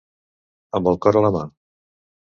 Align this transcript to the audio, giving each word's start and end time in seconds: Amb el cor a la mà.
Amb 0.79 0.89
el 0.93 0.97
cor 1.07 1.19
a 1.21 1.25
la 1.27 1.33
mà. 1.39 1.45